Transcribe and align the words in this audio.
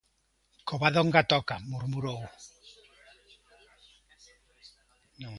Covadonga 0.69 1.21
Toca 1.31 1.55
murmurou. 1.69 2.21